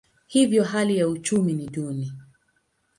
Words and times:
Hivyo 0.27 0.63
hali 0.63 0.97
ya 0.97 1.07
uchumi 1.07 1.53
ni 1.53 1.67
duni. 1.67 2.11